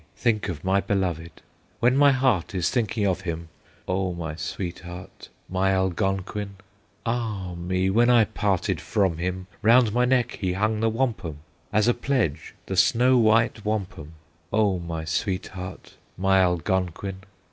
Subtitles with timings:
[0.17, 1.43] think of my beloved,
[1.79, 3.49] When my heart is thinking of him,
[3.87, 6.55] O my sweetheart, my Algonquin!
[7.05, 7.87] "Ah me!
[7.91, 11.41] when I parted from him, Round my neck he hung the wampum,
[11.71, 14.13] As a pledge, the snow white wampum,
[14.51, 17.17] O my sweetheart, my Algonquin!